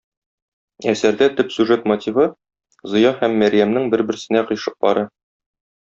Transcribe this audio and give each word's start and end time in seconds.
Әсәрдә 0.93 1.27
төп 1.41 1.53
сюжет 1.57 1.85
мотивы- 1.93 2.27
Зыя 2.95 3.15
һәм 3.21 3.39
Мәрьямнең 3.45 3.89
бер-берсенә 3.95 4.43
гыйшыклары. 4.51 5.07